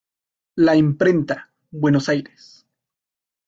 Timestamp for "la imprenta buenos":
0.55-2.09